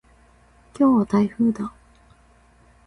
[0.75, 1.71] 今日は台風だ。